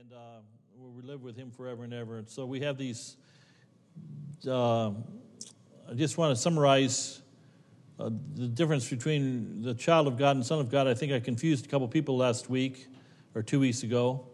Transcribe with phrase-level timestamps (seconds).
[0.00, 0.16] and uh,
[0.96, 2.18] we live with Him forever and ever.
[2.18, 3.16] And so we have these.
[4.48, 7.22] Uh, I just want to summarize
[8.00, 10.88] uh, the difference between the child of God and son of God.
[10.88, 12.88] I think I confused a couple people last week
[13.36, 14.26] or two weeks ago.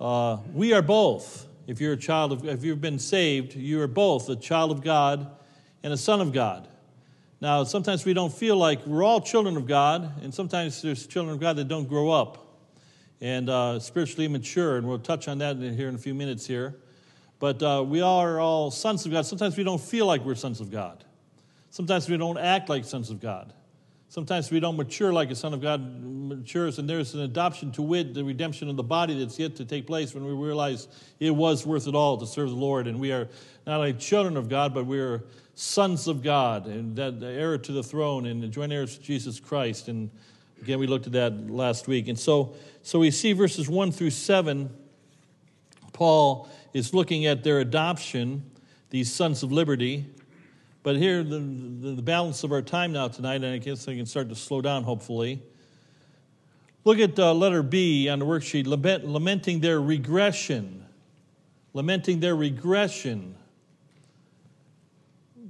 [0.00, 1.46] Uh, we are both.
[1.66, 4.82] If you're a child of, if you've been saved, you are both a child of
[4.82, 5.30] God
[5.82, 6.68] and a son of God.
[7.40, 11.34] Now, sometimes we don't feel like we're all children of God, and sometimes there's children
[11.34, 12.45] of God that don't grow up
[13.20, 16.76] and uh, spiritually mature, and we'll touch on that here in a few minutes here.
[17.38, 19.26] But uh, we are all sons of God.
[19.26, 21.04] Sometimes we don't feel like we're sons of God.
[21.70, 23.52] Sometimes we don't act like sons of God.
[24.08, 27.82] Sometimes we don't mature like a son of God matures, and there's an adoption to
[27.82, 30.86] wit, the redemption of the body that's yet to take place when we realize
[31.18, 32.86] it was worth it all to serve the Lord.
[32.86, 33.28] And we are
[33.66, 35.24] not only children of God, but we are
[35.54, 39.02] sons of God, and that the heir to the throne, and the joint heirs to
[39.02, 39.88] Jesus Christ.
[39.88, 40.10] And
[40.62, 42.08] again, we looked at that last week.
[42.08, 44.70] And so, so we see verses 1 through 7,
[45.92, 48.50] Paul is looking at their adoption,
[48.90, 50.06] these sons of liberty.
[50.82, 53.96] But here, the, the, the balance of our time now tonight, and I guess I
[53.96, 55.42] can start to slow down hopefully.
[56.84, 60.86] Look at uh, letter B on the worksheet lament, lamenting their regression.
[61.72, 63.34] Lamenting their regression.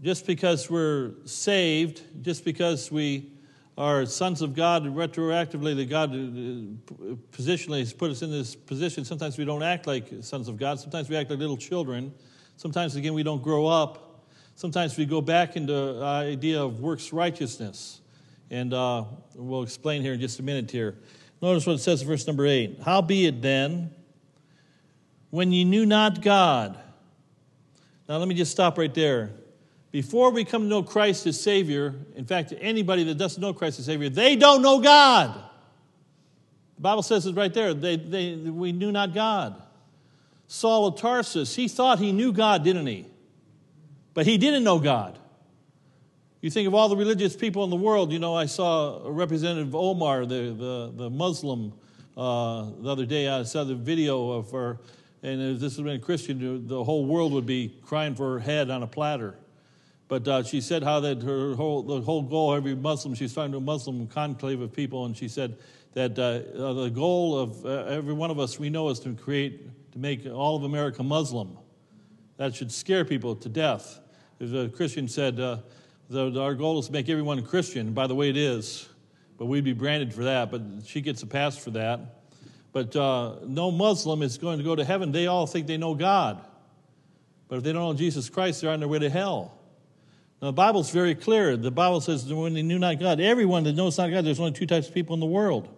[0.03, 3.31] Just because we're saved, just because we
[3.79, 9.05] are sons of God retroactively, that God uh, positionally has put us in this position.
[9.05, 10.81] Sometimes we don't act like sons of God.
[10.81, 12.13] Sometimes we act like little children.
[12.57, 14.25] Sometimes, again, we don't grow up.
[14.55, 18.01] Sometimes we go back into the idea of works righteousness.
[18.51, 19.05] And uh,
[19.35, 20.97] we'll explain here in just a minute here.
[21.43, 22.81] Notice what it says in verse number 8.
[22.83, 23.91] How be it then,
[25.29, 26.81] when ye knew not God?
[28.09, 29.33] Now, let me just stop right there.
[29.97, 33.79] Before we come to know Christ as Savior, in fact, anybody that doesn't know Christ
[33.79, 35.35] as Savior, they don't know God.
[36.75, 37.73] The Bible says it right there.
[37.73, 39.57] They, they, we knew not God.
[40.49, 43.07] Saul of Tarsus, he thought he knew God, didn't he?
[44.13, 45.19] But he didn't know God.
[46.43, 48.13] You think of all the religious people in the world.
[48.13, 51.73] You know, I saw a representative Omar, the, the, the Muslim,
[52.19, 53.31] uh, the other day.
[53.31, 54.79] I saw the video of her,
[55.23, 58.41] and if this had been a Christian, the whole world would be crying for her
[58.41, 59.37] head on a platter.
[60.09, 63.53] But uh, she said how that her whole, the whole goal, every Muslim, she's talking
[63.53, 65.57] to a Muslim conclave of people, and she said
[65.95, 69.15] that uh, uh, the goal of uh, every one of us we know is to
[69.15, 71.59] create, to make all of America Muslim.
[72.37, 73.99] That should scare people to death.
[74.41, 75.59] As a Christian said, uh,
[76.09, 77.93] the, our goal is to make everyone Christian.
[77.93, 78.89] By the way, it is,
[79.39, 80.53] but we'd be branded for that.
[80.53, 81.99] But she gets a pass for that.
[82.73, 85.11] But no Muslim is going to go to heaven.
[85.11, 86.45] They all think they know God.
[87.49, 89.57] But if they don't know Jesus Christ, they're on their way to hell.
[90.41, 91.57] Now, the Bible's very clear.
[91.57, 94.53] The Bible says when they knew not God, everyone that knows not God, there's only
[94.53, 95.69] two types of people in the world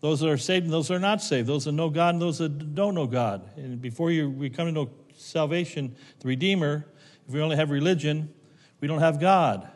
[0.00, 2.20] those that are saved and those that are not saved, those that know God and
[2.20, 3.48] those that don't know God.
[3.56, 6.86] And before you, we come to know salvation, the Redeemer,
[7.28, 8.34] if we only have religion,
[8.80, 9.70] we don't have God.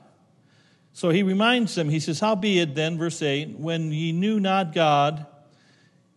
[0.93, 5.27] So he reminds them, he says, Howbeit then, verse 8, when ye knew not God,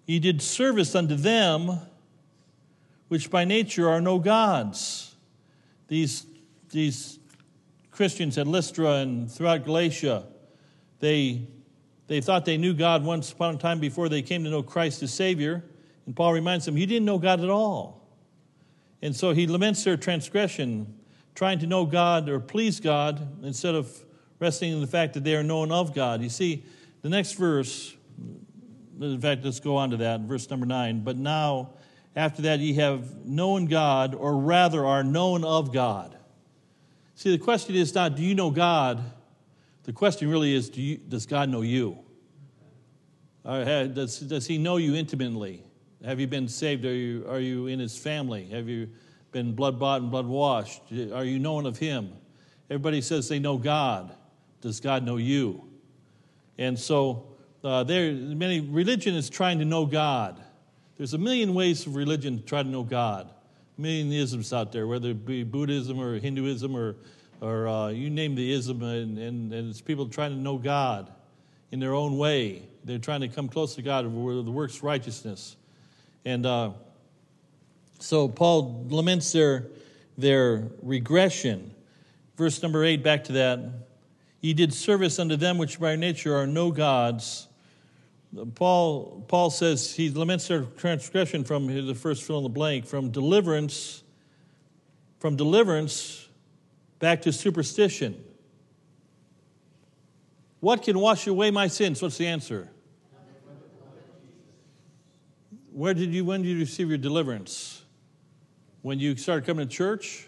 [0.07, 1.79] ye did service unto them
[3.09, 5.15] which by nature are no gods.
[5.87, 6.25] These,
[6.69, 7.18] these
[7.99, 10.25] Christians at Lystra and throughout Galatia,
[11.01, 11.49] they,
[12.07, 15.03] they thought they knew God once upon a time before they came to know Christ
[15.03, 15.65] as Savior.
[16.05, 18.07] And Paul reminds them, You didn't know God at all.
[19.01, 20.97] And so he laments their transgression,
[21.35, 23.93] trying to know God or please God instead of
[24.39, 26.21] resting in the fact that they are known of God.
[26.21, 26.63] You see,
[27.01, 27.97] the next verse,
[29.01, 31.01] in fact, let's go on to that, verse number nine.
[31.01, 31.71] But now,
[32.15, 36.15] after that, ye have known God, or rather are known of God.
[37.19, 39.03] See, the question is not, do you know God?
[39.83, 41.99] The question really is, do you, does God know you?
[43.43, 45.61] does, does He know you intimately?
[46.05, 46.85] Have you been saved?
[46.85, 48.45] Are you, are you in His family?
[48.51, 48.87] Have you
[49.33, 50.81] been blood bought and blood washed?
[51.13, 52.13] Are you known of Him?
[52.69, 54.15] Everybody says they know God.
[54.61, 55.67] Does God know you?
[56.57, 57.27] And so,
[57.65, 60.41] uh, there, many religion is trying to know God.
[60.95, 63.29] There's a million ways of religion to try to know God
[63.79, 66.95] million isms out there, whether it be Buddhism or Hinduism or,
[67.41, 71.11] or uh, you name the ism, and, and, and it's people trying to know God
[71.71, 72.63] in their own way.
[72.83, 75.55] They're trying to come close to God with the works righteousness.
[76.25, 76.71] And uh,
[77.99, 79.67] so Paul laments their,
[80.17, 81.71] their regression.
[82.37, 83.59] Verse number eight, back to that.
[84.41, 87.48] Ye did service unto them which by nature are no gods
[88.55, 93.09] Paul, Paul says he laments their transgression from the first fill in the blank, from
[93.09, 94.03] deliverance,
[95.19, 96.27] from deliverance
[96.99, 98.23] back to superstition.
[100.59, 102.01] What can wash away my sins?
[102.01, 102.69] What's the answer?
[105.71, 107.83] where did you, when did you receive your deliverance?
[108.81, 110.27] When you started coming to church?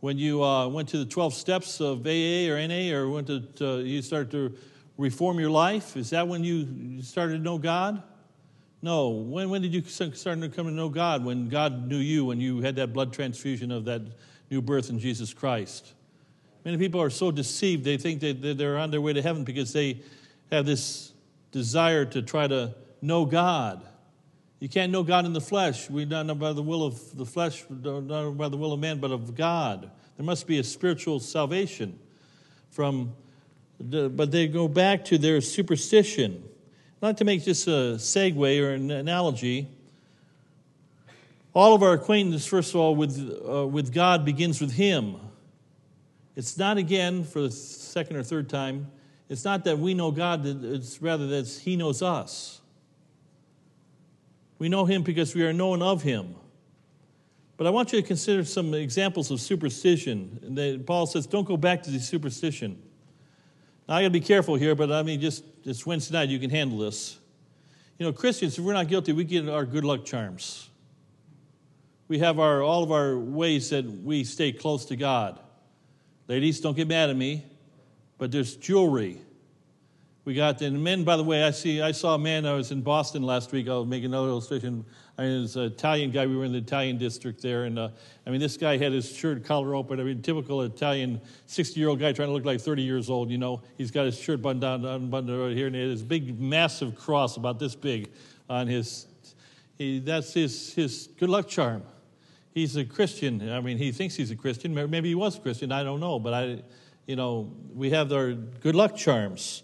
[0.00, 3.40] When you uh, went to the 12 steps of AA or NA or went to,
[3.40, 4.58] to, you started to
[4.96, 5.96] reform your life?
[5.96, 8.02] Is that when you started to know God?
[8.82, 9.08] No.
[9.08, 11.24] When, when did you start to come to know God?
[11.24, 14.02] When God knew you, when you had that blood transfusion of that
[14.50, 15.94] new birth in Jesus Christ.
[16.64, 19.72] Many people are so deceived, they think that they're on their way to heaven because
[19.72, 20.00] they
[20.50, 21.12] have this
[21.50, 23.86] desire to try to know God.
[24.60, 25.90] You can't know God in the flesh.
[25.90, 28.98] We don't know by the will of the flesh, not by the will of man,
[28.98, 29.90] but of God.
[30.16, 31.98] There must be a spiritual salvation
[32.70, 33.14] from,
[33.80, 36.44] but they go back to their superstition.
[37.02, 39.68] I'd to make just a segue or an analogy.
[41.52, 45.16] All of our acquaintance, first of all, with, uh, with God begins with Him.
[46.34, 48.90] It's not again for the second or third time.
[49.28, 52.62] It's not that we know God, it's rather that He knows us.
[54.58, 56.34] We know him because we are known of him.
[57.56, 60.82] But I want you to consider some examples of superstition.
[60.86, 62.80] Paul says, don't go back to the superstition.
[63.88, 66.38] Now, I got to be careful here, but I mean, just it's Wednesday night, you
[66.38, 67.18] can handle this.
[67.98, 70.68] You know, Christians, if we're not guilty, we get our good luck charms.
[72.08, 75.38] We have our, all of our ways that we stay close to God.
[76.28, 77.44] Ladies, don't get mad at me,
[78.18, 79.20] but there's jewelry
[80.24, 81.04] we got the men.
[81.04, 81.82] By the way, I see.
[81.82, 82.46] I saw a man.
[82.46, 83.68] I was in Boston last week.
[83.68, 84.84] I'll make another illustration.
[85.18, 86.26] I mean, it was an Italian guy.
[86.26, 87.90] We were in the Italian district there, and uh,
[88.26, 90.00] I mean, this guy had his shirt collar open.
[90.00, 93.30] I mean, typical Italian sixty-year-old guy trying to look like thirty years old.
[93.30, 96.02] You know, he's got his shirt buttoned down, unbuttoned right here, and he had this
[96.02, 98.10] big, massive cross about this big
[98.48, 99.06] on his.
[99.76, 101.82] He, that's his his good luck charm.
[102.54, 103.50] He's a Christian.
[103.50, 104.72] I mean, he thinks he's a Christian.
[104.72, 105.72] Maybe he was a Christian.
[105.72, 106.62] I don't know, but I,
[107.04, 109.63] you know, we have our good luck charms.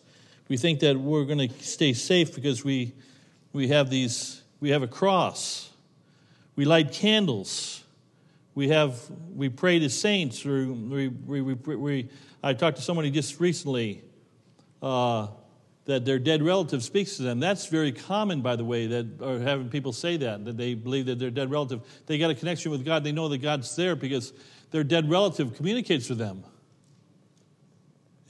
[0.51, 2.93] We think that we're going to stay safe because we,
[3.53, 5.71] we have these, we have a cross.
[6.57, 7.85] We light candles.
[8.57, 8.99] We have,
[9.33, 10.45] we pray to saints.
[10.45, 12.09] Or we, we, we, we,
[12.43, 14.03] I talked to somebody just recently
[14.83, 15.29] uh,
[15.85, 17.39] that their dead relative speaks to them.
[17.39, 21.07] That's very common, by the way, that or having people say that, that they believe
[21.07, 23.05] that their dead relative, they got a connection with God.
[23.05, 24.33] They know that God's there because
[24.73, 26.43] their dead relative communicates with them.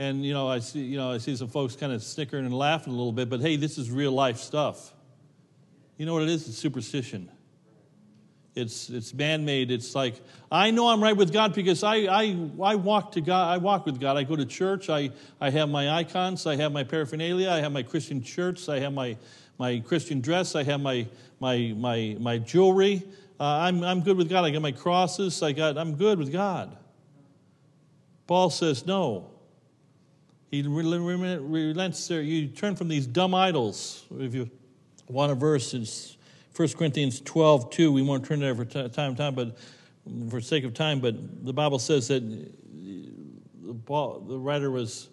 [0.01, 2.55] And you know, I see, you know, I see some folks kind of snickering and
[2.55, 4.95] laughing a little bit, but hey, this is real life stuff.
[5.99, 6.49] You know what it is?
[6.49, 7.31] It's superstition.
[8.55, 9.71] It's it's man-made.
[9.71, 10.15] It's like
[10.51, 13.53] I know I'm right with God because I I I walk to God.
[13.53, 14.17] I walk with God.
[14.17, 14.89] I go to church.
[14.89, 16.47] I I have my icons.
[16.47, 17.51] I have my paraphernalia.
[17.51, 18.71] I have my Christian shirts.
[18.71, 19.19] I have my
[19.59, 20.57] my Christian dress.
[20.57, 21.07] I have my
[21.41, 23.03] my my my jewelry.
[23.39, 24.47] Uh, I'm I'm good with God.
[24.47, 25.43] I got my crosses.
[25.43, 26.75] I got I'm good with God.
[28.27, 29.31] Paul says no.
[30.51, 32.23] He relents there.
[32.23, 34.05] You turn from these dumb idols.
[34.19, 34.51] If you
[35.09, 36.17] want a verse, it's
[36.57, 37.93] 1 Corinthians 12, 2.
[37.93, 39.57] We won't turn there for time, time, but
[40.29, 42.27] for sake of time, but the Bible says that uh,
[43.63, 45.09] the, the writer was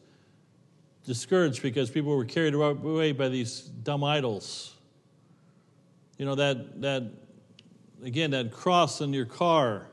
[1.06, 4.74] discouraged because people were carried away by these dumb idols.
[6.18, 7.12] You know, that, that
[8.04, 9.88] again, that cross on your car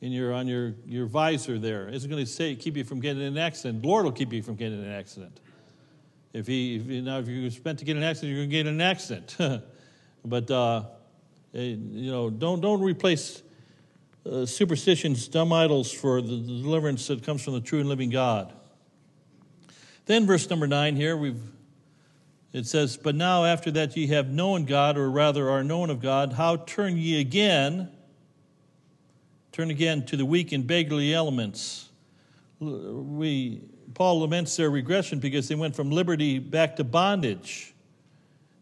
[0.00, 3.22] in your, on your, your visor there isn't going to say, keep you from getting
[3.22, 3.82] an accident.
[3.82, 5.40] The Lord will keep you from getting an accident.
[6.32, 8.56] If, he, if, you, know, if you're spent to get an accident, you're going to
[8.56, 9.36] get an accident.
[10.24, 10.82] but, uh,
[11.54, 13.42] eh, you know, don't, don't replace
[14.24, 18.52] uh, superstitions, dumb idols for the deliverance that comes from the true and living God.
[20.06, 21.40] Then, verse number nine here, we've
[22.52, 26.00] it says, But now after that ye have known God, or rather are known of
[26.00, 27.90] God, how turn ye again
[29.58, 31.88] Turn again to the weak and beggarly elements.
[32.60, 33.60] We,
[33.92, 37.74] Paul laments their regression because they went from liberty back to bondage.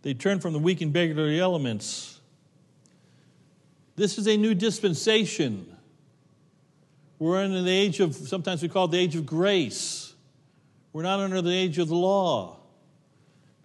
[0.00, 2.18] They turned from the weak and beggarly elements.
[3.96, 5.76] This is a new dispensation.
[7.18, 10.14] We're in the age of, sometimes we call it the age of grace.
[10.94, 12.56] We're not under the age of the law.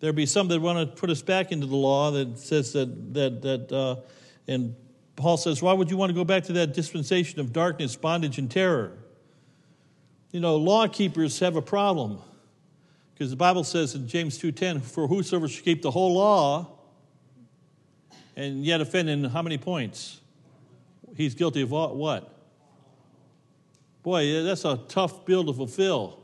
[0.02, 3.14] There'll be some that want to put us back into the law that says that,
[3.14, 3.96] that, that uh,
[4.50, 4.76] and
[5.22, 8.38] Paul says, Why would you want to go back to that dispensation of darkness, bondage,
[8.38, 8.98] and terror?
[10.32, 12.20] You know, law keepers have a problem
[13.14, 16.68] because the Bible says in James 2:10, "For whosoever should keep the whole law
[18.36, 20.22] and yet offend in how many points?
[21.16, 22.34] He's guilty of what?
[24.02, 26.18] Boy, that's a tough bill to fulfill.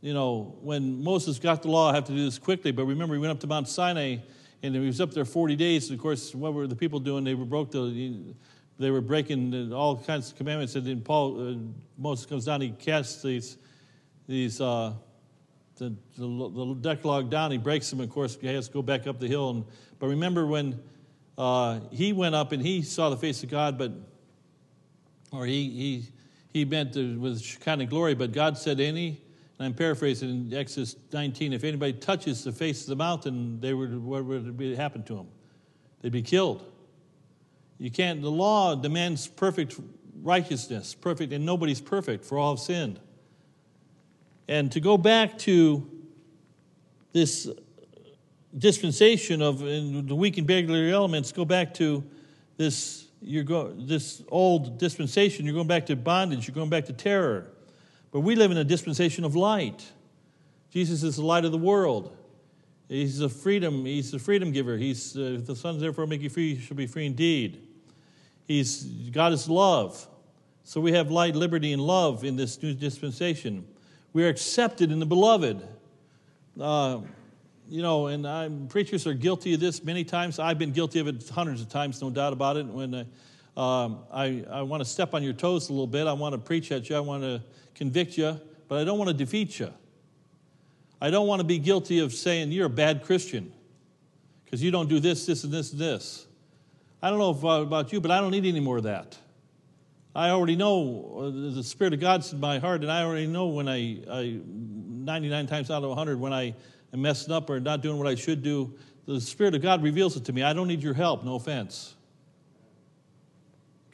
[0.00, 3.14] You know, when Moses got the law, I have to do this quickly, but remember,
[3.14, 4.18] he went up to Mount Sinai
[4.64, 5.90] and he was up there 40 days.
[5.90, 7.22] And of course, what were the people doing?
[7.22, 8.34] They were broke the,
[8.78, 10.74] they were breaking all kinds of commandments.
[10.74, 11.56] And then Paul, uh,
[11.98, 13.58] Moses comes down, he casts these,
[14.26, 14.94] these uh,
[15.76, 18.00] the, the, the, Decalogue down, he breaks them.
[18.00, 19.50] Of course, he has to go back up the hill.
[19.50, 19.64] And,
[19.98, 20.80] but remember when
[21.36, 23.92] uh, he went up and he saw the face of God, but,
[25.30, 26.08] or he, he,
[26.54, 29.20] he meant with Shekinah glory, but God said, any,
[29.64, 34.02] I'm paraphrasing in Exodus 19, if anybody touches the face of the mountain, they would,
[34.02, 35.28] what would happen to them?
[36.00, 36.64] They'd be killed.
[37.78, 39.78] You can't, the law demands perfect
[40.22, 43.00] righteousness, perfect, and nobody's perfect, for all have sinned.
[44.48, 45.90] And to go back to
[47.12, 47.48] this
[48.56, 52.04] dispensation of the weak and beggarly elements, go back to
[52.56, 56.92] this, you're go, this old dispensation, you're going back to bondage, you're going back to
[56.92, 57.50] terror.
[58.14, 59.84] But we live in a dispensation of light.
[60.70, 62.16] Jesus is the light of the world.
[62.88, 63.84] He's a freedom.
[63.84, 64.76] He's the freedom giver.
[64.76, 66.52] He's uh, the Son's therefore make you free.
[66.52, 67.66] You shall be free indeed.
[68.46, 70.06] He's God is love.
[70.62, 73.66] So we have light, liberty, and love in this new dispensation.
[74.12, 75.66] We are accepted in the beloved.
[76.60, 77.00] Uh,
[77.68, 80.38] you know, and I'm, preachers are guilty of this many times.
[80.38, 82.66] I've been guilty of it hundreds of times, no doubt about it.
[82.66, 83.04] When uh,
[83.56, 86.38] um, I, I want to step on your toes a little bit, I want to
[86.38, 87.42] preach at you, I want to
[87.74, 89.72] convict you, but I don't want to defeat you.
[91.00, 93.52] I don't want to be guilty of saying you're a bad Christian
[94.44, 96.26] because you don't do this, this, and this, and this.
[97.02, 99.18] I don't know if, uh, about you, but I don't need any more of that.
[100.16, 103.48] I already know uh, the Spirit of God's in my heart, and I already know
[103.48, 106.54] when I, I 99 times out of 100, when I
[106.92, 108.74] am messing up or not doing what I should do,
[109.06, 110.42] the Spirit of God reveals it to me.
[110.42, 111.96] I don't need your help, no offense.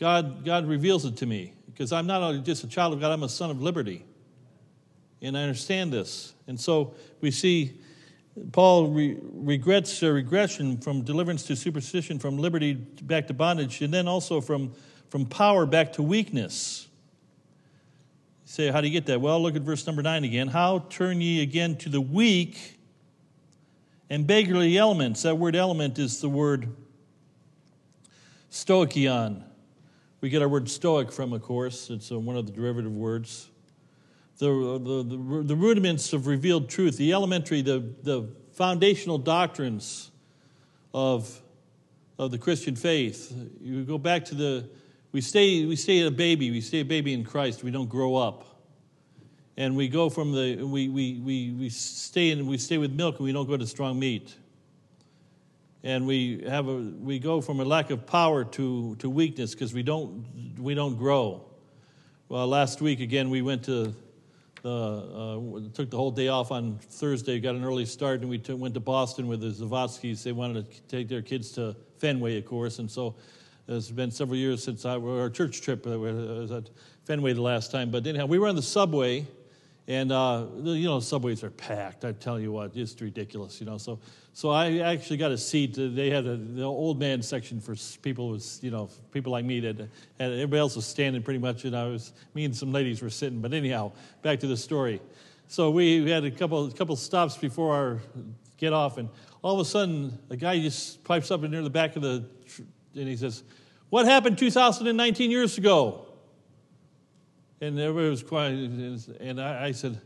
[0.01, 3.13] God, God reveals it to me because I'm not only just a child of God,
[3.13, 4.05] I'm a son of liberty.
[5.21, 6.33] And I understand this.
[6.47, 7.79] And so we see
[8.53, 13.93] Paul re- regrets a regression from deliverance to superstition, from liberty back to bondage, and
[13.93, 14.73] then also from,
[15.11, 16.89] from power back to weakness.
[18.47, 19.21] You say, how do you get that?
[19.21, 20.49] Well, look at verse number nine again.
[20.49, 22.79] How turn ye again to the weak
[24.09, 25.23] and beggarly elements?
[25.23, 26.75] That word element is the word
[28.51, 29.45] stoichion.
[30.21, 31.89] We get our word stoic from, of course.
[31.89, 33.49] It's uh, one of the derivative words.
[34.39, 40.11] The, the, the, the, rudiments of revealed truth, the elementary, the, the foundational doctrines
[40.95, 41.41] of,
[42.19, 43.35] of the Christian faith.
[43.61, 44.69] You go back to the,
[45.13, 48.17] we stay, we stay a baby, we stay a baby in Christ, we don't grow
[48.17, 48.47] up.
[49.59, 53.17] And we go from the, we, we, we, we stay in, we stay with milk
[53.17, 54.35] and we don't go to strong meat
[55.83, 59.73] and we have a we go from a lack of power to to weakness because
[59.73, 60.25] we don't
[60.59, 61.45] we don't grow.
[62.29, 63.95] Well last week again we went to
[64.63, 68.39] the uh, took the whole day off on thursday got an early start and we
[68.39, 72.39] took, went to boston with the zavatskis they wanted to take their kids to fenway
[72.39, 73.15] of course and so
[73.69, 76.71] it's been several years since I, our church trip uh, was at
[77.05, 79.27] fenway the last time but anyhow we were on the subway
[79.89, 83.79] and uh, you know subways are packed i tell you what it's ridiculous you know
[83.79, 83.99] so
[84.41, 85.75] so I actually got a seat.
[85.77, 89.61] They had a, the old man section for people was you know people like me
[89.61, 93.03] that and everybody else was standing pretty much, and I was me and some ladies
[93.03, 93.43] were sitting.
[93.43, 93.93] But anyhow,
[94.23, 95.03] back to the story.
[95.49, 97.99] So we had a couple couple stops before our
[98.57, 99.11] get off, and
[99.43, 102.25] all of a sudden a guy just pipes up near the back of the
[102.95, 103.43] and he says,
[103.91, 106.07] "What happened 2019 years ago?"
[107.61, 108.55] And everybody was quiet,
[109.21, 110.01] and I, I said,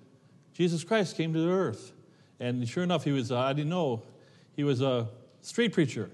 [0.55, 1.93] "Jesus Christ came to the earth."
[2.41, 4.03] And sure enough, he was, uh, I didn't know,
[4.57, 5.09] he was a
[5.41, 6.11] street preacher.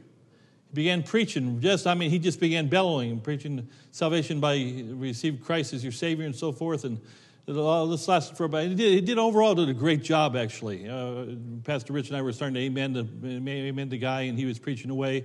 [0.69, 5.41] He began preaching, just, I mean, he just began bellowing, and preaching salvation by receive
[5.45, 6.85] Christ as your Savior and so forth.
[6.85, 7.01] And
[7.47, 10.89] this lasted for about, he did, he did overall did a great job, actually.
[10.89, 14.45] Uh, Pastor Rich and I were starting to amen the, amen the guy, and he
[14.45, 15.25] was preaching away.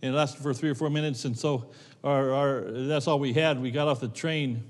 [0.00, 1.24] And it lasted for three or four minutes.
[1.24, 1.70] And so
[2.04, 3.60] our, our, that's all we had.
[3.60, 4.62] We got off the train.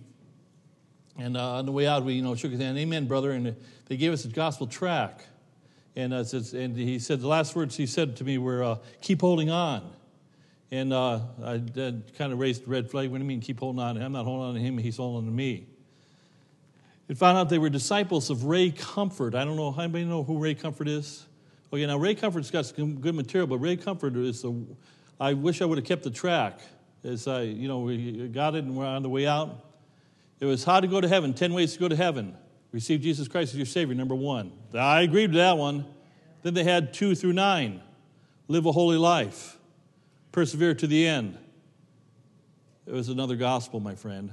[1.18, 3.33] And uh, on the way out, we you know, shook his hand, Amen, brother.
[3.33, 3.54] And
[3.87, 5.25] they gave us a gospel track.
[5.99, 6.23] And, uh,
[6.55, 9.90] and he said, the last words he said to me were, uh, keep holding on.
[10.71, 11.61] And uh, I
[12.17, 13.11] kind of raised the red flag.
[13.11, 14.00] What do you mean, keep holding on?
[14.00, 15.67] I'm not holding on to him, he's holding on to me.
[17.09, 19.35] And found out they were disciples of Ray Comfort.
[19.35, 21.26] I don't know, anybody know who Ray Comfort is?
[21.73, 24.55] Okay, now Ray Comfort's got some good material, but Ray Comfort is the,
[25.19, 26.61] I wish I would have kept the track.
[27.02, 29.64] As I, you know, we got it and we're on the way out.
[30.38, 32.37] It was how to go to heaven, 10 ways to go to heaven.
[32.73, 34.53] Receive Jesus Christ as your Savior, number one.
[34.75, 35.87] I agreed with that one.
[36.43, 37.81] Then they had two through nine.
[38.47, 39.59] Live a holy life.
[40.33, 41.39] Persevere to the end.
[42.87, 44.33] It was another gospel, my friend.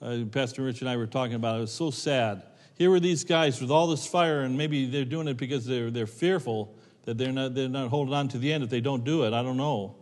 [0.00, 1.58] Uh, Pastor Rich and I were talking about it.
[1.58, 2.42] It was so sad.
[2.76, 5.90] Here were these guys with all this fire, and maybe they're doing it because they're,
[5.90, 6.74] they're fearful
[7.04, 9.32] that they're not, they're not holding on to the end if they don't do it.
[9.32, 9.96] I don't know.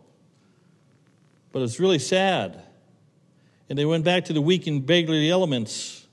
[1.51, 2.61] But it's really sad.
[3.69, 6.04] And they went back to the weak and beggarly elements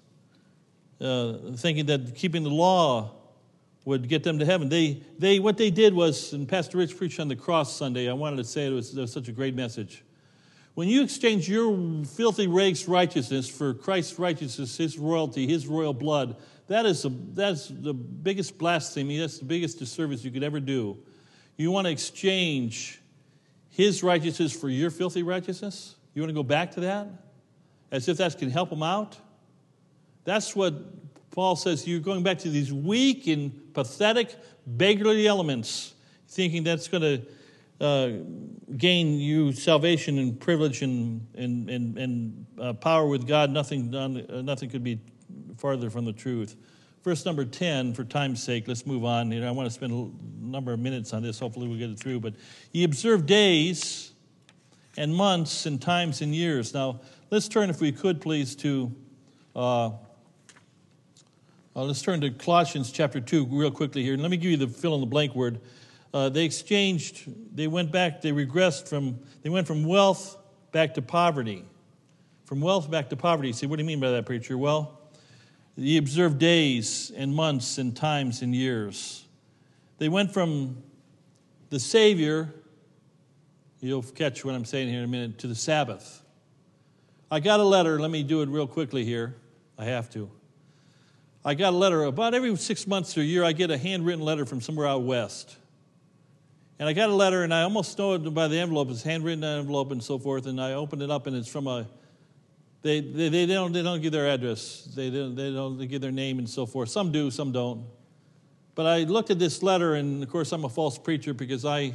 [1.03, 3.11] uh, thinking that keeping the law
[3.85, 4.69] would get them to heaven.
[4.69, 8.09] They, they, what they did was, and Pastor Rich preached on the cross Sunday.
[8.09, 10.05] I wanted to say it was, it was such a great message.
[10.75, 16.37] When you exchange your filthy rags righteousness for Christ's righteousness, his royalty, his royal blood,
[16.69, 20.97] that is a, that's the biggest blasphemy, that's the biggest disservice you could ever do.
[21.57, 23.01] You want to exchange
[23.69, 25.97] his righteousness for your filthy righteousness?
[26.15, 27.09] You want to go back to that?
[27.91, 29.19] As if that can help him out?
[30.25, 30.75] That's what
[31.33, 31.87] Paul says.
[31.87, 34.37] You're going back to these weak and pathetic,
[34.67, 35.95] beggarly elements,
[36.29, 38.11] thinking that's going to uh,
[38.77, 43.51] gain you salvation and privilege and, and, and, and uh, power with God.
[43.51, 45.01] Nothing, uh, nothing could be
[45.57, 46.55] farther from the truth.
[47.03, 49.33] Verse number 10, for time's sake, let's move on.
[49.33, 51.41] You know, I want to spend a number of minutes on this.
[51.41, 52.21] Hopefully, we'll get it through.
[52.21, 52.35] But
[52.71, 54.13] ye observe days
[54.97, 56.73] and months and times and years.
[56.73, 57.01] Now,
[57.31, 58.93] let's turn, if we could, please, to.
[59.57, 59.91] Uh,
[61.75, 64.13] uh, let's turn to Colossians chapter 2 real quickly here.
[64.13, 65.61] And let me give you the fill in the blank word.
[66.13, 70.37] Uh, they exchanged, they went back, they regressed from, they went from wealth
[70.73, 71.65] back to poverty.
[72.45, 73.53] From wealth back to poverty.
[73.53, 74.59] See, what do you mean by that, preacher?
[74.59, 75.01] Well,
[75.75, 79.25] he observed days and months and times and years.
[79.97, 80.83] They went from
[81.71, 82.53] the Savior,
[83.81, 86.21] you'll catch what I'm saying here in a minute, to the Sabbath.
[87.31, 89.37] I got a letter, let me do it real quickly here.
[89.79, 90.31] I have to.
[91.45, 94.25] I got a letter about every six months or a year, I get a handwritten
[94.25, 95.57] letter from somewhere out west.
[96.79, 98.91] And I got a letter, and I almost know it by the envelope.
[98.91, 100.47] It's handwritten envelope and so forth.
[100.47, 101.87] And I opened it up, and it's from a
[102.83, 106.11] they, they, they, don't, they don't give their address, they don't, they don't give their
[106.11, 106.89] name and so forth.
[106.89, 107.87] Some do, some don't.
[108.75, 111.95] But I looked at this letter, and of course, I'm a false preacher because I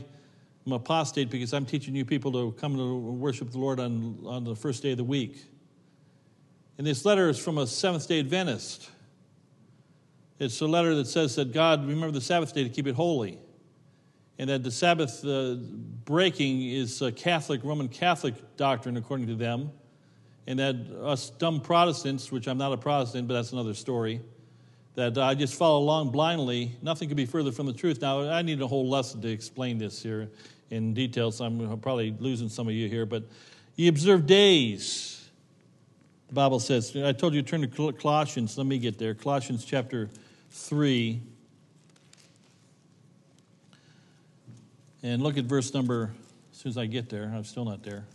[0.65, 4.43] am apostate because I'm teaching you people to come to worship the Lord on, on
[4.45, 5.43] the first day of the week.
[6.77, 8.89] And this letter is from a Seventh day Adventist.
[10.39, 13.39] It's a letter that says that God, remember the Sabbath day to keep it holy.
[14.39, 15.55] And that the Sabbath uh,
[16.05, 19.71] breaking is a Catholic, Roman Catholic doctrine, according to them
[20.47, 24.21] and that us dumb Protestants, which I'm not a Protestant, but that's another story,
[24.95, 26.75] that I just follow along blindly.
[26.81, 28.01] Nothing could be further from the truth.
[28.01, 30.29] Now, I need a whole lesson to explain this here
[30.71, 33.05] in detail, so I'm probably losing some of you here.
[33.05, 33.23] But
[33.75, 35.29] you observe days,
[36.29, 36.95] the Bible says.
[36.95, 38.57] I told you to turn to Colossians.
[38.57, 39.13] Let me get there.
[39.13, 40.09] Colossians chapter
[40.57, 41.21] 3.
[45.03, 46.11] And look at verse number,
[46.51, 48.05] as soon as I get there, I'm still not there.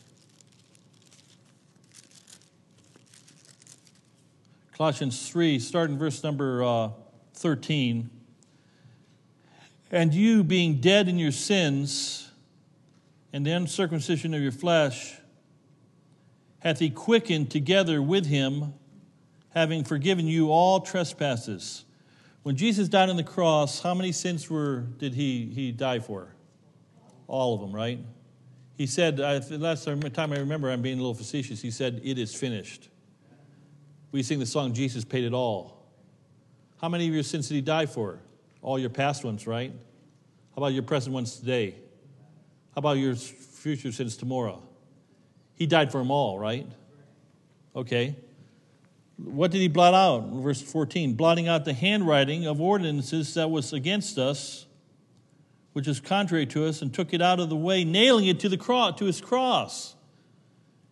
[4.77, 6.91] Colossians 3, starting verse number uh,
[7.35, 8.11] 13.
[9.91, 12.31] And you, being dead in your sins
[13.33, 15.17] and the uncircumcision of your flesh,
[16.59, 18.75] hath he quickened together with him,
[19.55, 21.85] having forgiven you all trespasses.
[22.43, 26.35] When Jesus died on the cross, how many sins were did he, he die for?
[27.29, 28.01] All of them, right?
[28.77, 32.35] He said, last time I remember, I'm being a little facetious, he said, It is
[32.35, 32.89] finished.
[34.11, 35.87] We sing the song, Jesus Paid It All.
[36.81, 38.19] How many of your sins did he die for?
[38.61, 39.73] All your past ones, right?
[40.55, 41.77] How about your present ones today?
[42.75, 44.63] How about your future sins tomorrow?
[45.55, 46.67] He died for them all, right?
[47.77, 48.17] Okay.
[49.25, 50.29] What did he blot out?
[50.43, 54.67] Verse 14 blotting out the handwriting of ordinances that was against us,
[55.73, 58.49] which is contrary to us, and took it out of the way, nailing it to,
[58.49, 59.95] the cross, to his cross.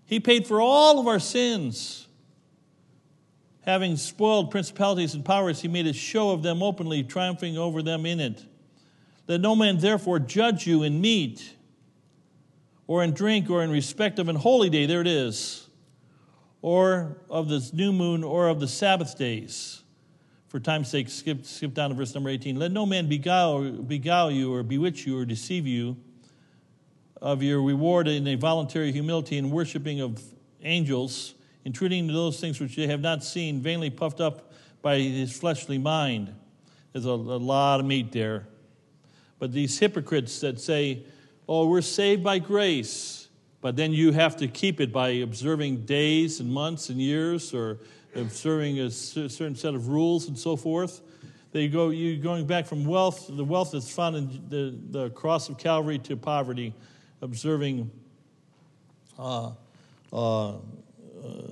[0.04, 2.08] He paid for all of our sins.
[3.62, 8.06] Having spoiled principalities and powers, he made a show of them openly, triumphing over them
[8.06, 8.44] in it.
[9.28, 11.54] Let no man therefore judge you in meat,
[12.86, 15.59] or in drink, or in respect of an holy day, there it is,
[16.62, 19.82] or of the new moon, or of the Sabbath days.
[20.48, 22.58] For time's sake, skip, skip down to verse number 18.
[22.58, 25.96] Let no man beguile, beguile you, or bewitch you, or deceive you
[27.22, 30.22] of your reward in a voluntary humility and worshiping of
[30.62, 35.36] angels intruding into those things which they have not seen, vainly puffed up by his
[35.36, 36.34] fleshly mind.
[36.92, 38.46] There's a, a lot of meat there.
[39.38, 41.04] But these hypocrites that say,
[41.48, 43.19] oh, we're saved by grace,
[43.60, 47.78] but then you have to keep it by observing days and months and years or
[48.14, 51.02] observing a certain set of rules and so forth.
[51.52, 55.48] They go, you're going back from wealth, the wealth that's found in the, the cross
[55.48, 56.74] of Calvary to poverty,
[57.20, 57.90] observing
[59.18, 59.52] uh,
[60.12, 60.58] uh, uh,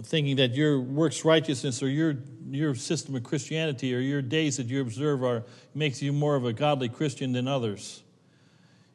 [0.02, 2.16] thinking that your works righteousness or your
[2.50, 5.44] your system of Christianity or your days that you observe are
[5.74, 8.02] makes you more of a godly Christian than others.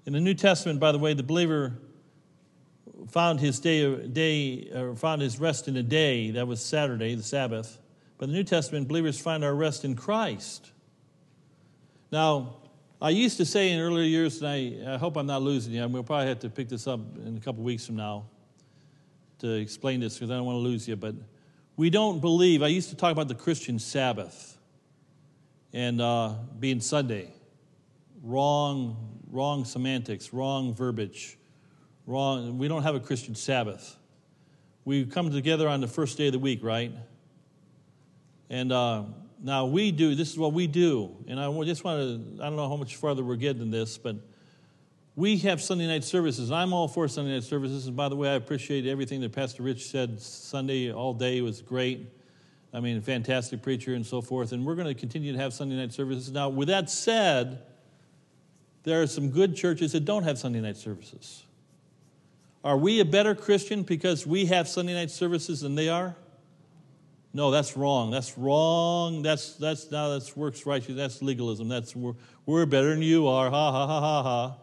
[0.07, 1.73] In the New Testament, by the way, the believer
[3.09, 7.23] found his day, day or found his rest in a day that was Saturday, the
[7.23, 7.77] Sabbath.
[8.17, 10.71] But the New Testament, believers find our rest in Christ.
[12.11, 12.57] Now,
[13.01, 15.83] I used to say in earlier years, and I, I hope I'm not losing you.
[15.83, 18.25] I we'll probably have to pick this up in a couple weeks from now
[19.39, 20.95] to explain this because I don't want to lose you.
[20.95, 21.15] But
[21.75, 24.57] we don't believe, I used to talk about the Christian Sabbath
[25.73, 27.33] and uh, being Sunday.
[28.21, 31.37] Wrong, wrong semantics, wrong verbiage,
[32.05, 32.57] wrong.
[32.57, 33.95] We don't have a Christian Sabbath.
[34.85, 36.91] We come together on the first day of the week, right?
[38.49, 39.03] And uh,
[39.41, 41.15] now we do, this is what we do.
[41.27, 43.97] And I just want to, I don't know how much farther we're getting in this,
[43.97, 44.17] but
[45.15, 46.51] we have Sunday night services.
[46.51, 47.87] I'm all for Sunday night services.
[47.87, 51.61] And by the way, I appreciate everything that Pastor Rich said Sunday all day was
[51.61, 52.07] great.
[52.73, 54.51] I mean, fantastic preacher and so forth.
[54.51, 56.31] And we're going to continue to have Sunday night services.
[56.31, 57.61] Now, with that said,
[58.83, 61.43] there are some good churches that don't have Sunday night services.
[62.63, 66.15] Are we a better Christian because we have Sunday night services than they are?
[67.33, 68.11] No, that's wrong.
[68.11, 69.23] That's wrong.
[69.23, 70.95] That's that's now that's works righteous.
[70.95, 71.67] That's legalism.
[71.67, 72.13] That's we're,
[72.45, 73.49] we're better than you are.
[73.49, 74.55] Ha ha ha ha ha.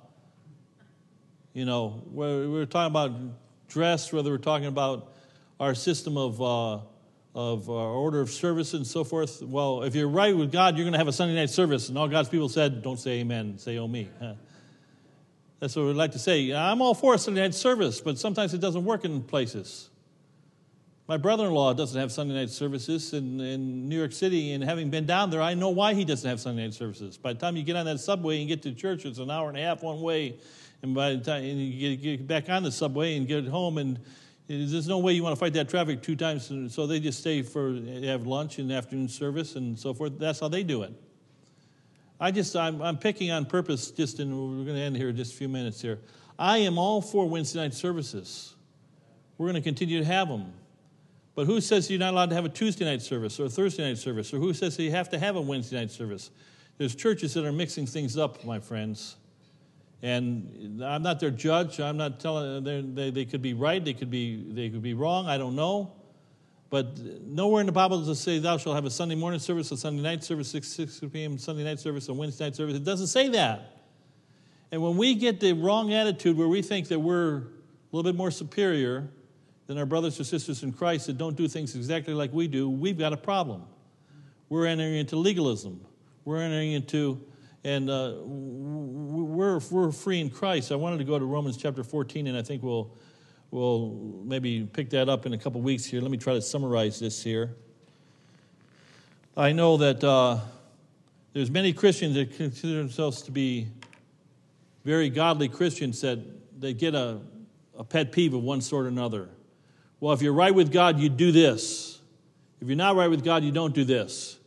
[1.53, 3.11] You know, we're, we're talking about
[3.69, 5.13] dress, whether we're talking about
[5.59, 6.79] our system of uh,
[7.35, 9.43] of uh, order of service and so forth.
[9.43, 11.99] Well, if you're right with God, you're going to have a Sunday night service, and
[11.99, 13.59] all God's people said, "Don't say Amen.
[13.59, 14.35] Say Oh me." Huh.
[15.61, 16.53] That's what we'd like to say.
[16.55, 19.91] I'm all for Sunday night service, but sometimes it doesn't work in places.
[21.07, 24.65] My brother in law doesn't have Sunday night services in, in New York City, and
[24.65, 27.19] having been down there, I know why he doesn't have Sunday night services.
[27.19, 29.49] By the time you get on that subway and get to church, it's an hour
[29.51, 30.39] and a half one way.
[30.83, 33.99] And by the time you get, back on the subway and get home, and
[34.47, 36.51] there's no way you want to fight that traffic two times.
[36.73, 40.19] So they just stay for have lunch and afternoon service and so forth.
[40.19, 40.95] That's how they do it.
[42.21, 43.91] I just I'm, I'm picking on purpose.
[43.91, 45.99] Just and we're going to end here in just a few minutes here.
[46.39, 48.55] I am all for Wednesday night services.
[49.39, 50.53] We're going to continue to have them.
[51.35, 53.89] But who says you're not allowed to have a Tuesday night service or a Thursday
[53.89, 54.35] night service?
[54.35, 56.31] Or who says you have to have a Wednesday night service?
[56.77, 59.17] There's churches that are mixing things up, my friends.
[60.03, 61.81] And I'm not their judge.
[61.81, 65.27] I'm not telling they, they could be right, they could be, they could be wrong.
[65.27, 65.93] I don't know.
[66.71, 69.71] But nowhere in the Bible does it say, Thou shalt have a Sunday morning service,
[69.73, 72.77] a Sunday night service, 6, 6 p.m., Sunday night service, a Wednesday night service.
[72.77, 73.83] It doesn't say that.
[74.71, 77.43] And when we get the wrong attitude where we think that we're a
[77.93, 79.11] little bit more superior,
[79.71, 82.69] than our brothers or sisters in Christ that don't do things exactly like we do,
[82.69, 83.63] we've got a problem.
[84.49, 85.87] We're entering into legalism.
[86.25, 87.25] We're entering into,
[87.63, 90.73] and uh, we're, we're free in Christ.
[90.73, 92.97] I wanted to go to Romans chapter 14, and I think we'll,
[93.51, 93.91] we'll
[94.25, 96.01] maybe pick that up in a couple weeks here.
[96.01, 97.55] Let me try to summarize this here.
[99.37, 100.39] I know that uh,
[101.33, 103.69] there's many Christians that consider themselves to be
[104.85, 106.19] very godly Christians that
[106.61, 107.21] they get a,
[107.79, 109.29] a pet peeve of one sort or another
[110.01, 112.01] well, if you're right with God, you do this.
[112.61, 114.39] If you're not right with God, you don't do this.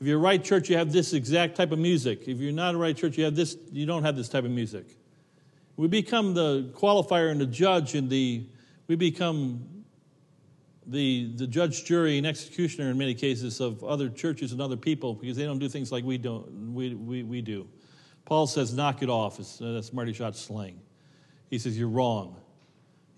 [0.00, 2.26] If you're right church, you have this exact type of music.
[2.26, 4.50] If you're not a right church, you have this, you don't have this type of
[4.50, 4.84] music.
[5.76, 8.46] We become the qualifier and the judge and the
[8.88, 9.76] we become
[10.86, 15.14] the, the judge, jury, and executioner in many cases of other churches and other people
[15.14, 17.66] because they don't do things like we, don't, we, we, we do.
[18.24, 19.40] Paul says, knock it off.
[19.40, 20.80] It's, uh, that's Marty Shott's slang.
[21.50, 22.36] He says, you're wrong.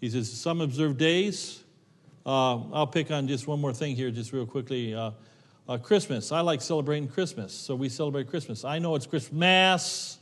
[0.00, 1.62] He says, some observe days,
[2.24, 4.94] uh, I'll pick on just one more thing here, just real quickly.
[4.94, 5.10] Uh,
[5.68, 6.32] uh, Christmas.
[6.32, 8.64] I like celebrating Christmas, so we celebrate Christmas.
[8.64, 9.38] I know it's Christmas.
[9.38, 10.18] Mass.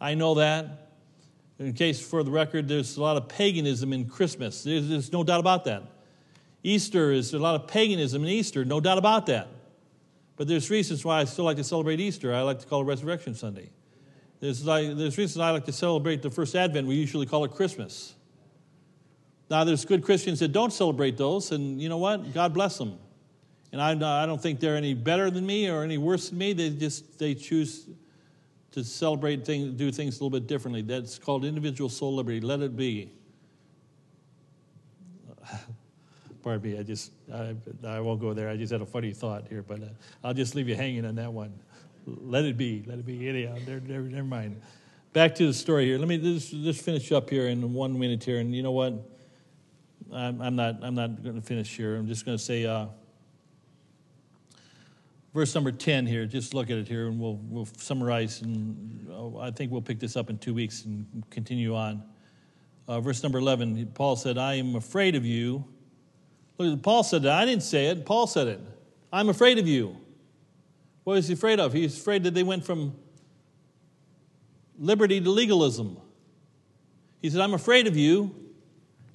[0.00, 0.89] I know that.
[1.60, 4.64] In case for the record, there's a lot of paganism in Christmas.
[4.64, 5.82] There's, there's no doubt about that.
[6.62, 9.46] Easter is a lot of paganism in Easter, no doubt about that.
[10.36, 12.34] But there's reasons why I still like to celebrate Easter.
[12.34, 13.68] I like to call it Resurrection Sunday.
[14.40, 16.88] There's, like, there's reasons I like to celebrate the first Advent.
[16.88, 18.14] We usually call it Christmas.
[19.50, 22.32] Now, there's good Christians that don't celebrate those, and you know what?
[22.32, 22.98] God bless them.
[23.70, 23.90] And I,
[24.22, 26.54] I don't think they're any better than me or any worse than me.
[26.54, 27.86] They just they choose
[28.72, 30.82] to celebrate things, do things a little bit differently.
[30.82, 32.40] That's called individual soul liberty.
[32.40, 33.12] Let it be.
[36.42, 37.54] Pardon me, I just I,
[37.86, 38.48] I won't go there.
[38.48, 39.86] I just had a funny thought here, but uh,
[40.24, 41.52] I'll just leave you hanging on that one.
[42.06, 42.84] Let it be.
[42.86, 43.28] Let it be.
[43.28, 44.60] Anyhow, never, never, never mind.
[45.12, 45.98] Back to the story here.
[45.98, 48.38] Let me just, just finish up here in one minute here.
[48.38, 48.94] And you know what?
[50.12, 51.96] I'm, I'm not, I'm not going to finish here.
[51.96, 52.86] I'm just going to say uh,
[55.34, 56.26] verse number 10 here.
[56.26, 58.42] Just look at it here and we'll, we'll summarize.
[58.42, 62.02] And uh, I think we'll pick this up in two weeks and continue on.
[62.88, 65.64] Uh, verse number 11, Paul said, I am afraid of you.
[66.58, 67.32] Look, Paul said that.
[67.32, 68.04] I didn't say it.
[68.04, 68.60] Paul said it.
[69.12, 69.96] I'm afraid of you.
[71.04, 71.72] What is he afraid of?
[71.72, 72.94] He's afraid that they went from
[74.78, 75.96] liberty to legalism.
[77.22, 78.34] He said, I'm afraid of you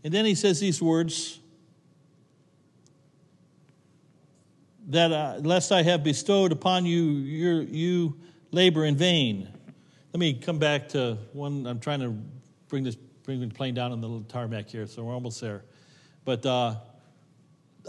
[0.05, 1.39] and then he says these words
[4.87, 8.17] that uh, lest I have bestowed upon you, your, you
[8.51, 9.49] labor in vain.
[10.13, 11.65] Let me come back to one.
[11.65, 12.15] I'm trying to
[12.67, 15.63] bring this bring the plane down on the tarmac here, so we're almost there.
[16.25, 16.75] But uh,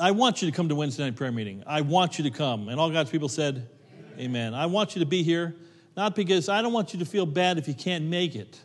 [0.00, 1.62] I want you to come to Wednesday night prayer meeting.
[1.66, 2.68] I want you to come.
[2.68, 3.68] And all God's people said,
[4.14, 4.18] Amen.
[4.18, 4.54] Amen.
[4.54, 5.54] I want you to be here,
[5.96, 8.58] not because I don't want you to feel bad if you can't make it.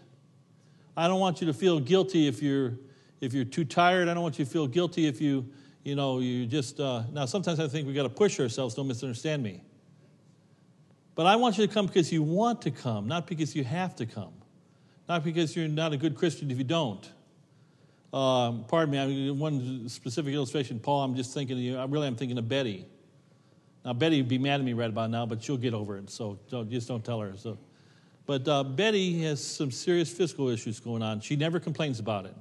[0.96, 2.74] I don't want you to feel guilty if you're
[3.20, 4.08] if you're too tired.
[4.08, 5.46] I don't want you to feel guilty if you
[5.84, 7.26] you know you just uh, now.
[7.26, 8.76] Sometimes I think we got to push ourselves.
[8.76, 9.62] Don't misunderstand me.
[11.16, 13.96] But I want you to come because you want to come, not because you have
[13.98, 14.34] to come.
[15.10, 17.06] Not because you're not a good Christian if you don't.
[18.14, 21.78] Um, pardon me, I mean, one specific illustration, Paul, I'm just thinking of you.
[21.78, 22.86] I really am thinking of Betty.
[23.84, 26.10] Now, Betty would be mad at me right about now, but she'll get over it,
[26.10, 27.36] so don't, just don't tell her.
[27.36, 27.58] So.
[28.26, 31.22] But uh, Betty has some serious physical issues going on.
[31.22, 32.36] She never complains about it.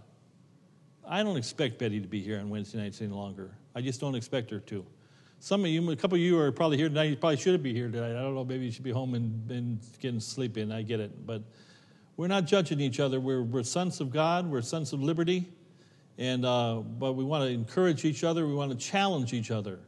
[1.08, 3.50] I don't expect Betty to be here on Wednesday nights any longer.
[3.74, 4.84] I just don't expect her to.
[5.38, 7.04] Some of you, a couple of you are probably here tonight.
[7.04, 8.10] You probably should be here tonight.
[8.10, 8.44] I don't know.
[8.44, 10.70] Maybe you should be home and, and getting sleep in.
[10.70, 11.26] I get it.
[11.26, 11.42] But
[12.16, 13.20] we're not judging each other.
[13.20, 14.50] We're, we're sons of God.
[14.50, 15.48] We're sons of liberty.
[16.18, 18.46] And, uh, but we want to encourage each other.
[18.46, 19.78] We want to challenge each other.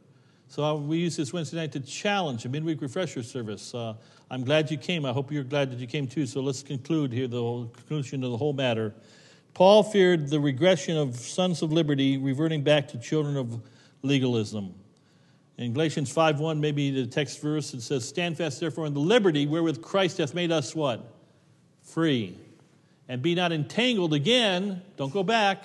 [0.48, 3.74] So we use this Wednesday night to challenge a midweek refresher service.
[3.74, 3.94] Uh,
[4.30, 5.04] I'm glad you came.
[5.04, 6.24] I hope you're glad that you came too.
[6.24, 8.94] So let's conclude here the conclusion of the whole matter.
[9.54, 13.60] Paul feared the regression of sons of liberty, reverting back to children of
[14.02, 14.74] legalism.
[15.58, 19.46] In Galatians 5.1, maybe the text verse, it says, Stand fast therefore in the liberty
[19.46, 21.12] wherewith Christ hath made us what?
[21.82, 22.38] Free.
[23.08, 25.64] And be not entangled again, don't go back,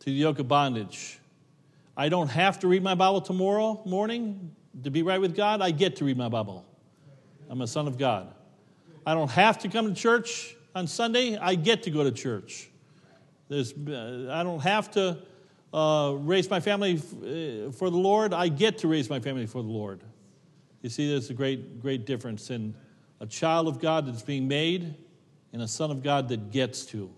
[0.00, 1.18] to the yoke of bondage.
[1.96, 5.60] I don't have to read my Bible tomorrow morning to be right with God.
[5.60, 6.64] I get to read my Bible.
[7.50, 8.32] I'm a son of God.
[9.04, 11.36] I don't have to come to church on Sunday.
[11.36, 12.68] I get to go to church.
[13.48, 15.18] There's, uh, I don't have to
[15.72, 19.62] uh, raise my family uh, for the Lord, I get to raise my family for
[19.62, 20.00] the Lord.
[20.82, 22.74] You see, there's a great, great difference in
[23.20, 24.94] a child of God that's being made
[25.52, 27.10] and a son of God that gets to.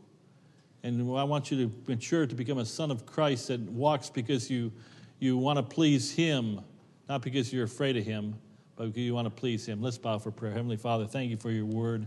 [0.82, 4.50] And I want you to mature to become a son of Christ that walks because
[4.50, 4.72] you,
[5.20, 6.60] you want to please Him,
[7.08, 8.34] not because you're afraid of Him,
[8.74, 9.80] but because you want to please Him.
[9.80, 10.52] Let's bow for prayer.
[10.52, 12.06] Heavenly Father, thank you for your word.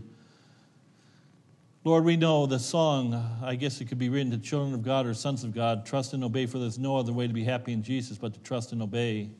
[1.86, 5.06] Lord, we know the song, I guess it could be written to children of God
[5.06, 7.72] or sons of God trust and obey, for there's no other way to be happy
[7.72, 9.30] in Jesus but to trust and obey.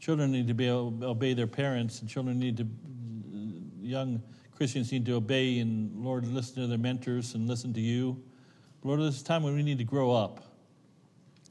[0.00, 2.66] Children need to be, obey their parents, and children need to,
[3.80, 4.20] young
[4.56, 8.20] Christians need to obey and, Lord, listen to their mentors and listen to you.
[8.82, 10.42] Lord, this is a time when we need to grow up,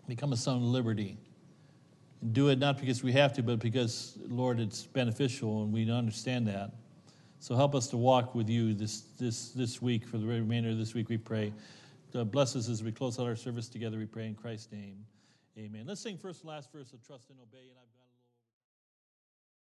[0.10, 1.18] become a son of liberty.
[2.22, 5.90] And do it not because we have to, but because, Lord, it's beneficial and we
[5.90, 6.72] understand that.
[7.39, 10.08] So help us to walk with you this, this, this week.
[10.08, 11.54] For the remainder of this week, we pray.
[12.13, 15.06] Bless us as we close out our service together, we pray in Christ's name.
[15.58, 15.86] Amen.
[15.86, 17.69] Let's sing first and last verse of Trust and Obey.
[17.69, 17.96] And I've